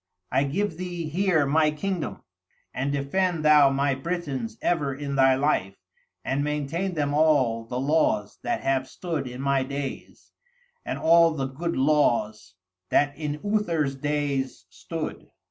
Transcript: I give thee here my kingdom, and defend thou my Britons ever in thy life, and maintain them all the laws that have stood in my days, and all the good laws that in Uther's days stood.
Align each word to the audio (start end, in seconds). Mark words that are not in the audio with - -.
I 0.31 0.45
give 0.45 0.77
thee 0.77 1.09
here 1.09 1.45
my 1.45 1.69
kingdom, 1.69 2.23
and 2.73 2.91
defend 2.91 3.45
thou 3.45 3.69
my 3.69 3.93
Britons 3.93 4.57
ever 4.59 4.95
in 4.95 5.15
thy 5.15 5.35
life, 5.35 5.75
and 6.25 6.43
maintain 6.43 6.95
them 6.95 7.13
all 7.13 7.65
the 7.65 7.79
laws 7.79 8.39
that 8.41 8.61
have 8.61 8.89
stood 8.89 9.27
in 9.27 9.41
my 9.41 9.61
days, 9.61 10.31
and 10.83 10.97
all 10.97 11.29
the 11.35 11.45
good 11.45 11.75
laws 11.77 12.55
that 12.89 13.15
in 13.15 13.41
Uther's 13.43 13.95
days 13.95 14.65
stood. 14.71 15.29